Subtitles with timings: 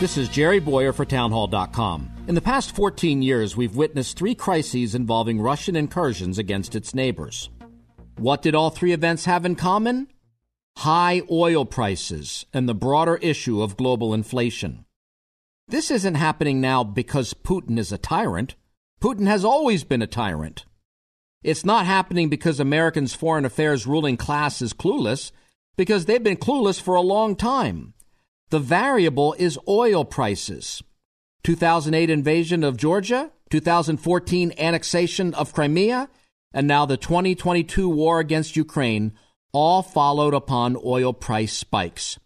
[0.00, 2.26] This is Jerry Bowyer for Townhall.com.
[2.28, 7.50] In the past 14 years, we've witnessed three crises involving Russian incursions against its neighbors.
[8.16, 10.06] What did all three events have in common?
[10.76, 14.84] High oil prices and the broader issue of global inflation.
[15.66, 18.54] This isn't happening now because Putin is a tyrant.
[19.00, 20.64] Putin has always been a tyrant.
[21.42, 25.32] It's not happening because Americans' foreign affairs ruling class is clueless,
[25.76, 27.94] because they've been clueless for a long time.
[28.50, 30.82] The variable is oil prices.
[31.44, 36.08] 2008 invasion of Georgia, 2014 annexation of Crimea,
[36.54, 39.12] and now the 2022 war against Ukraine
[39.52, 42.18] all followed upon oil price spikes.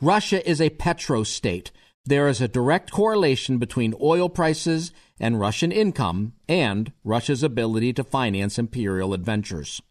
[0.00, 1.70] Russia is a petrostate.
[2.06, 8.04] There is a direct correlation between oil prices and Russian income and Russia's ability to
[8.04, 9.82] finance imperial adventures.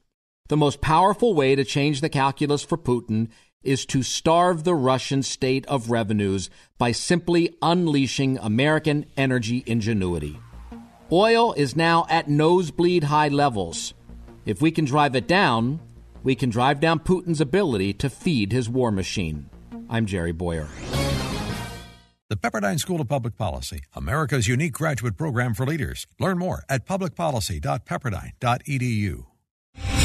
[0.48, 3.30] The most powerful way to change the calculus for Putin
[3.66, 10.40] is to starve the Russian state of revenues by simply unleashing American energy ingenuity.
[11.12, 13.94] Oil is now at nosebleed high levels.
[14.46, 15.80] If we can drive it down,
[16.24, 19.50] we can drive down Putin's ability to feed his war machine.
[19.90, 20.68] I'm Jerry Bowyer.
[22.28, 26.08] The Pepperdine School of Public Policy, America's unique graduate program for leaders.
[26.20, 29.35] Learn more at publicpolicy.pepperdine.edu.